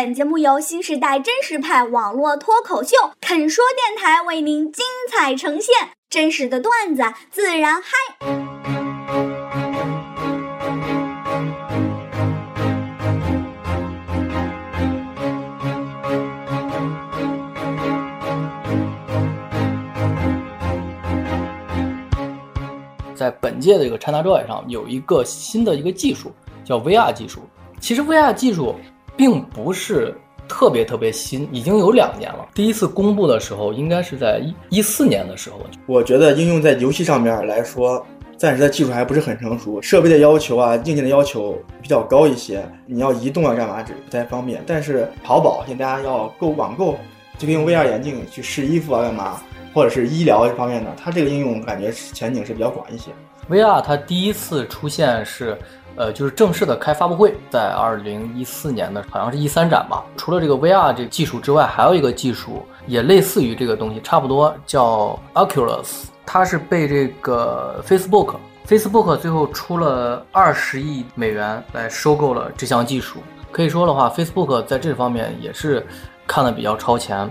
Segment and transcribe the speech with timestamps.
[0.00, 5.74] 本节目由新时代真实派网络脱口秀肯说电台为您精彩呈现，
[6.08, 7.90] 真实的段子自然嗨。
[23.16, 26.32] 在本届的这个 ChinaJoy 上有一个新的一个技术
[26.64, 27.40] 叫 VR 技术。
[27.80, 28.76] 其实 VR 技术
[29.18, 30.16] 并不是
[30.48, 32.48] 特别特别新，已经有两年了。
[32.54, 35.58] 第一次公布的时候应该是在一一四年的时候。
[35.86, 42.64] 我觉得应用在游戏上面来说，暂时的技术还不是很成熟，设备的要求啊，硬件的要求比较高一些。
[42.86, 44.62] 你要移动啊，干嘛这不太方便。
[44.64, 46.96] 但是淘宝现在大家要购网购，
[47.36, 49.42] 就可以用 VR 眼镜去试衣服啊，干嘛？
[49.78, 53.12] 或者是医疗方面的，它这个应用感觉前景是比较广一些。
[53.48, 55.56] VR 它第一次出现是，
[55.94, 60.04] 呃，就是正式的开发布会，在二零一四年的，好像是一三展吧。
[60.16, 68.34] 除了这个 VR 这技术之外，还有一个技术也类似于这个东西，差不多叫 Oculus，它是被这个 Facebook。
[68.66, 73.20] Facebook 最后出了二十亿美元来收购了这项技术，
[73.52, 75.86] 可以说的话，Facebook 在这方面也是
[76.26, 77.30] 看得比较超前。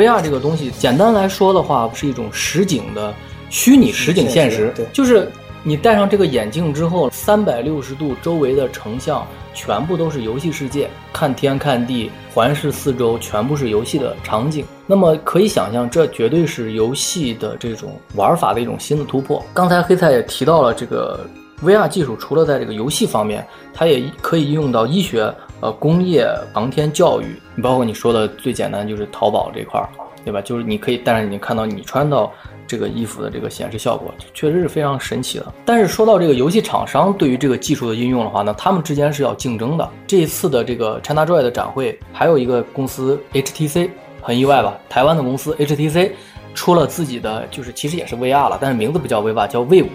[0.00, 3.12] VR 这个东西，简单来说的话，是一种实景的
[3.50, 5.30] 虚拟实景现实，对就是
[5.62, 14.64] 你戴上这个眼镜之后，三百六十度周围的成像全部都是游戏世界，看天看地，环视四周，全部是游戏的场景。
[14.86, 19.44] 那么可以想象，这绝对是游戏的这种玩法的一种新的突破。
[19.52, 21.20] 刚才黑菜也提到了这个
[21.62, 29.88] VR 技术，除了在这个游戏方面，它也可以应用到医学、呃工业、航天、教育，包括你说的最简单就是淘宝这块儿，
[30.24, 30.40] 对吧？
[30.40, 32.32] 就是你可以戴上眼镜看到你穿到
[32.66, 35.52] 这个衣服的这个显示效果，确实是非常神奇的。
[35.64, 39.88] 但是说到这个游戏厂商对于这个技术的应用的话呢，他们之间是要竞争的。
[40.06, 43.90] 这一次的这个 ChinaJoy 的展会，还有一个公司 HTC，
[44.22, 44.78] 很意外吧？
[44.88, 46.12] 台湾的公司 HTC
[46.54, 49.88] 出了自己的，就是其实也是 VR 了，但是名字不叫 VR，叫 V 五。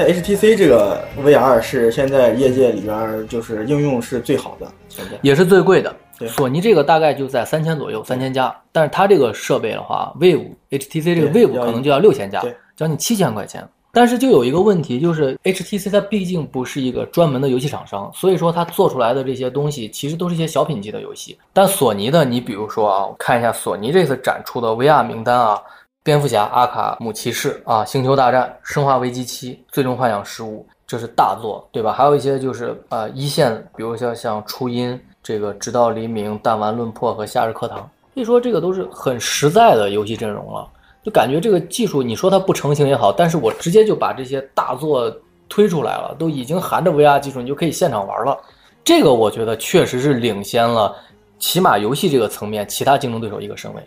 [0.00, 5.94] 在 HTC 这个 VR 是现在业界里边就是应用是最好的，现在也是最贵的。
[6.18, 8.50] 对索尼这个大概就在三千左右，三千加。
[8.72, 12.42] 但是它这个设备的话，Vive HTC 这个对 Vive 可能就要六千加，
[12.74, 13.62] 将近七千块钱。
[13.92, 21.36] 但是就有一个问题，就是 HTC 它毕竟不是一个专门的游戏厂商，所以说它做出来的这些东西其实都是一些小品级的游戏。
[21.52, 25.60] 但索尼的，你比如说啊，我看一下索尼这次展出的 VR 名单啊，
[26.10, 31.92] 蝙蝠侠、阿卡姆骑士啊，星球大战、生化危机七、最终幻想十五，这是大作，对吧？
[31.92, 40.68] 还有一些就是呃一线，比如像像初音、这个直到黎明、弹丸论破和夏日课堂，可以说这个都是很实在的游戏阵容了。
[41.04, 45.16] 就感觉这个技术，你说它不成型也好，但是我直接就把这些大作
[45.48, 48.36] 推出来了，都已经含着 VR 技术，你就可以现场玩了。
[48.82, 50.92] 这个我觉得确实是领先了，
[51.38, 53.82] 起码游戏这个层面其他竞争对手一个身位。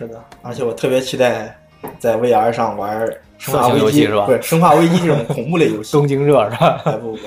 [0.00, 1.54] 是的，而且我特别期待
[1.98, 3.06] 在 VR 上玩
[3.36, 5.92] 《生化色情游危机》戏是吧不是《生化危机》这种恐怖类游戏。
[5.96, 6.80] 东京热是吧？
[6.86, 7.18] 哎不不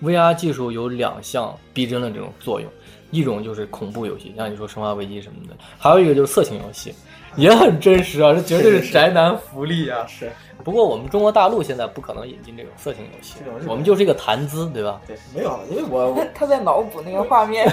[0.00, 2.70] 不，VR 技术有两项逼真的这种作用，
[3.10, 6.94] 一种就是恐怖游戏，像你说《生化危机》什么的，还有一个就是色情游戏，
[7.36, 10.06] 也很真实啊，这绝对是宅男福利啊。
[10.08, 10.32] 是
[10.64, 13.34] 不过我们中国大陆现在不可能引进这种色情游戏
[13.68, 14.98] 我们就是一个谈资，对吧？
[15.06, 17.70] 对，没有，因为我我 他在脑补那个画面。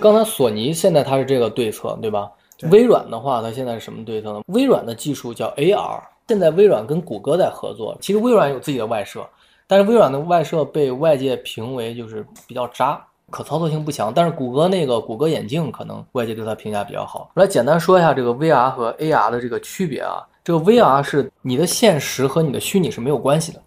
[0.00, 2.30] 刚才索尼现在它是这个对策，对吧？
[2.70, 4.42] 微软的话，它现在是什么对策呢？
[4.46, 7.96] 微软的技术叫 AR，现在微软跟谷歌在合作。
[8.00, 9.28] 其实微软有自己的外设，
[9.66, 14.12] 但是微软的外设被外界评为就是比较渣，可操作性不强。
[14.14, 17.30] 但是谷歌那个谷歌眼镜可能外界对它评价比较好。
[17.34, 20.24] 我来简单说一下这个 VR 和 AR 的这个区别啊。
[20.44, 23.60] 这个 VR 是你的现实和你的虚拟是没有关系的。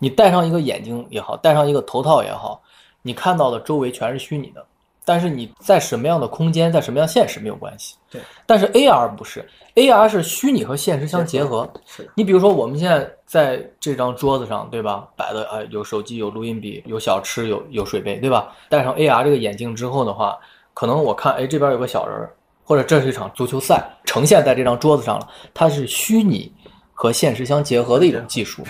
[0.00, 2.60] 你戴上一个眼镜也好，戴上一个头套也好，
[3.00, 4.64] 你看到的周围全是虚拟的，
[5.08, 7.94] 但是你在什么样的空间，在什么样现实没有关系。
[8.10, 9.42] 对，但是 AR 不是
[9.74, 11.66] ，AR 是虚拟和现实相结合。
[12.14, 15.08] 你比如说，我们现在在这张桌子上，对吧？
[15.16, 18.54] 摆的啊，有手机，有录音笔，有小吃，有有水杯，对吧？
[18.68, 20.38] 戴上 AR 这个眼镜之后的话，
[20.74, 22.30] 可能我看，哎，这边有个小人儿，
[22.62, 26.52] 或者这是一场足球赛，呈现在这张桌子上了，它是虚拟
[26.92, 28.62] 和现实相结合的一种技术。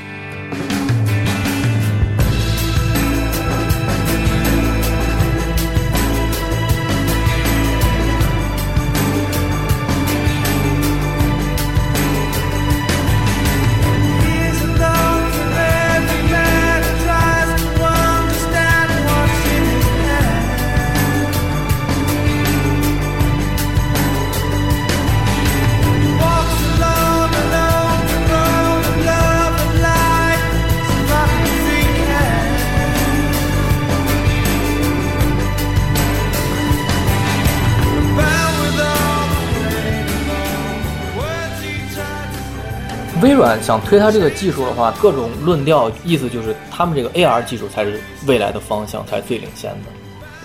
[43.22, 49.90] 微软想推它这个技术的话，各种论调意思就是他们这个 AR 技术才是未来的方向，才是最领先的。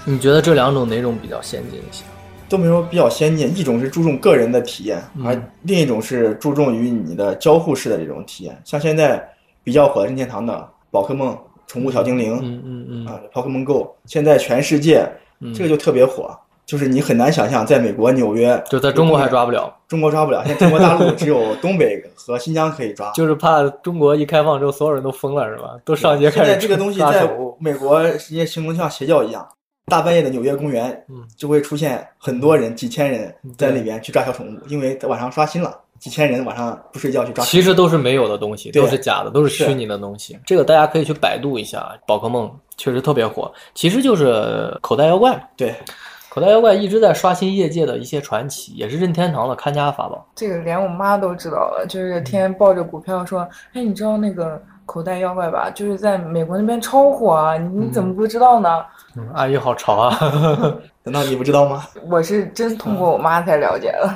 [0.06, 2.04] 你觉得这两种哪种比较先进一些？
[2.50, 8.60] 都没有比较先进，一种是注重个人的体验，嗯而另一种是注重于你的交互式的这种体验。
[8.66, 9.24] 像现在
[9.64, 11.38] 比较火的任天堂的宝可梦、
[11.68, 15.08] 宠物小精灵，嗯嗯嗯啊，宝可梦 Go，现在全世界
[15.40, 23.12] 嗯这个就特别火，就是你很难想象，在美国纽约，就在中国还抓不了，中国抓不了，现在中国大陆只有东北和新疆可以抓。
[23.16, 25.76] 就是怕中国一开放之后，所有人都疯了，是吧？
[25.84, 27.30] 都上街开始现在这个东西在。
[27.60, 29.48] 美国直接形成像邪教一样，
[29.86, 37.46] 大半夜的纽约公园嗯就会出现很多人，几千人在里边去抓小宠物，因为晚上刷新了，几千人晚上不睡觉去抓。
[37.46, 40.38] 其实都是没有的东西，都是假的，都是虚拟的东西。
[40.46, 45.42] 这个大家可以去百度一下，宝可梦确实特别火，其实就是口袋妖怪。
[45.56, 45.74] 对，
[46.34, 50.26] 口袋妖怪一直在刷新业界的一些传奇，也是任天堂的看家法宝。
[50.34, 55.70] 这个连我妈都知道了，就是天天抱着股票说：“哎，你知道那个口袋妖怪吧？
[55.70, 58.84] 就是在美国那边超火啊，你你怎么不知道呢
[59.16, 60.18] 嗯，阿姨好潮啊！
[61.06, 64.10] 难道你不知道吗？？”我是真通过我妈才了解的。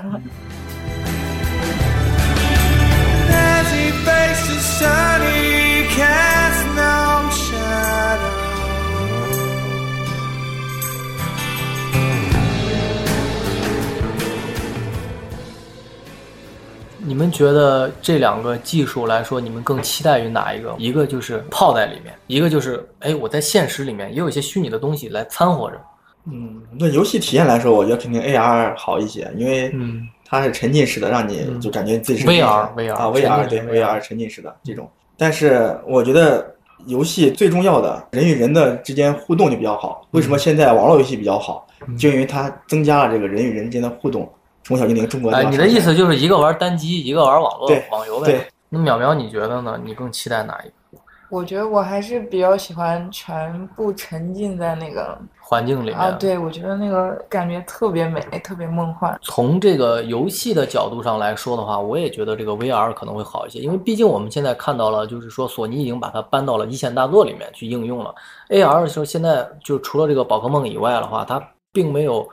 [17.07, 20.75] 你们觉得这两个技术来说，你们更期待于哪一个？
[20.77, 25.81] 一个就是泡在里面，一个就是哎，我在现实里面也有一些虚拟的东西来掺和着。
[26.25, 34.89] 嗯，那游戏体验来说，我觉得肯定 AR 好一些，因为嗯它是沉浸式的，让你嗯就感觉自己是 VR 那样 VR 啊 VR 对 VR VR 沉浸式的这种。
[35.15, 36.53] 但是我觉得
[36.87, 40.05] 游戏最重要的人与人的之间互动就比较好。
[40.11, 41.65] 为什么现在网络游戏比较好？
[41.97, 44.29] 就因为它增加了这个人与人之间的互动。
[44.67, 48.47] 宠物小精灵中国哎，你的意思就是一个玩单机，一个玩网络网游呗对？
[48.67, 49.79] 那淼淼，你觉得呢？
[49.81, 55.97] 你更期待哪一个我觉得我还是比较喜欢全部沉浸在那个环境里面？
[55.97, 59.17] 啊，对我觉得那个感觉特别美，特别梦幻。
[59.21, 68.13] 从这个游戏的角度上来说的话，我也觉得这个 VR 可能会好一些，因为毕竟我们现在看到了，就是说索尼已经把它搬到了一线大作里面去应用了。
[68.49, 72.27] AR 的时候现在就除了这个宝可梦以外的话，它并没有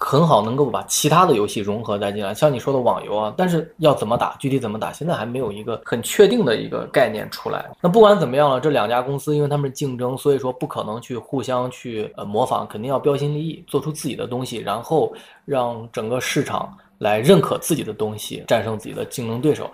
[0.00, 7.70] 很好能够把其他的游戏融合在进来，像你说的网游啊，但是要怎么打，具体怎么打，现在还没有一个很确定的一个概念出来。
[7.82, 15.12] 那不管怎么样了，这两家公司因为他们是竞争，所以说不可能去互相去呃模仿，肯定要标新立异，做出自己的东西，然后
[15.44, 19.70] 让整个市场来认可自己的东西，战胜自己的竞争对手。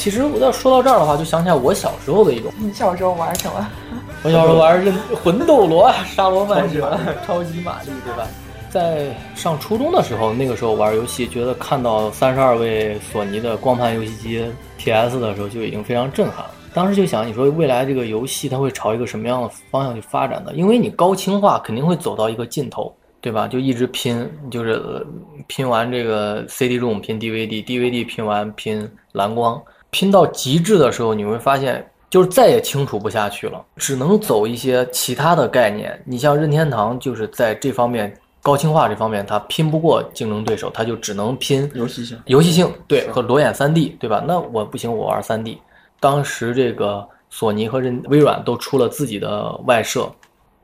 [0.00, 3.68] 其实我要说到这儿的话，就想起来我小时候的一种，你小时候玩什么？
[4.24, 8.26] 我小时候玩任魂斗罗、 沙罗曼蛇超级玛、超级玛丽，对吧？
[8.70, 14.42] 在上初中的时候，那个时候玩游戏，觉得看到三十二位索尼的光盘游戏机
[14.78, 16.50] PS 的时候，就已经非常震撼了。
[16.72, 20.50] 当时就想，你说未来这个游戏它会朝一个什么样的方向去发展呢？
[20.54, 22.90] 因为你高清化肯定会走到一个尽头，
[23.20, 23.46] 对吧？
[23.46, 25.04] 就一直拼，就是呃
[25.46, 29.60] 拼完这个 CD-ROM 拼 DVD，DVD 拼完拼蓝光，
[29.90, 36.00] 拼到极致的时候，你会发现就是再也清楚不下去了，只能走一些其他的概念。
[36.04, 44.24] 你像任天堂就是在这方面高清化这方面它拼不过竞争对手，它就只能拼游戏性游戏性对和裸眼三 D 对吧？
[44.26, 45.60] 那我不行，我玩三 D。
[46.00, 50.10] 当时这个索尼和任微软都出了自己的外设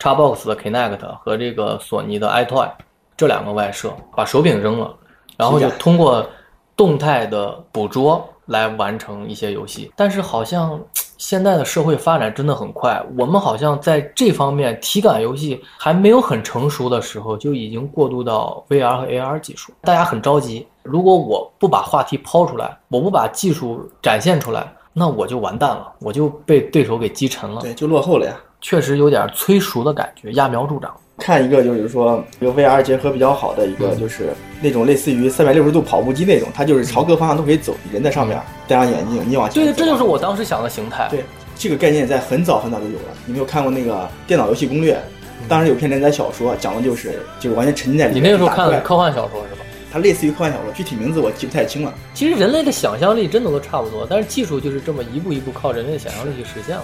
[0.00, 2.71] ，Xbox 的 Kinect 和这个索尼的 iToy
[3.16, 4.95] 这两个外设，把手柄扔了，
[5.37, 6.26] 然后就通过
[6.75, 9.92] 动态的捕捉来完成一些游戏。
[9.94, 10.80] 但是好像
[11.18, 20.66] 现在的社会发展真的很快，我们好像在这方面体感游戏还没有很成熟的时候，就已经过渡到 VR 和 AR 技术，大家很着急。
[20.82, 27.62] 如果我不把话题抛出来，我不把技术展现出来，那我就完蛋了，我就被对手给击沉了。
[27.62, 28.36] 对，就落后了呀。
[28.60, 30.94] 确实有点催熟的感觉，揠苗助长。
[31.18, 34.30] 看一个就是说，这个 VR 结合比较好的一个，就是
[34.61, 39.78] 那种类似于三百六十度跑步机那种，它就是朝各方向都可以走，人在上面戴上眼镜，你往前对，走。
[39.78, 41.08] 这就是我当时想的形态。
[41.11, 41.25] 对
[41.58, 43.04] 这个概念在很早很早就有了。
[43.25, 45.00] 你没有看过那个电脑游戏攻略？
[45.49, 48.26] 当时有篇连载小说，讲的就是就是完全沉浸在里面你。
[48.26, 49.64] 那个时候看的是科幻小说是吧？
[49.90, 51.94] 它类似于科幻小说，具体名字我记不太清了。
[52.12, 56.82] 其实人类的想象力真的都差不多，但是技术就是这么一步一步靠人类的想象力去实现了，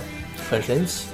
[0.51, 1.07] 很神奇。